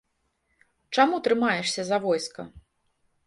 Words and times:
Чаму 0.97 1.19
трымаешся 1.27 1.81
за 1.89 1.97
войска? 2.05 2.41